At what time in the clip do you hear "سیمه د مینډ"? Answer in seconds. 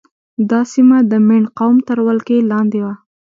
0.73-1.47